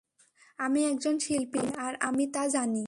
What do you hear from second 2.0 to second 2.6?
আমি তা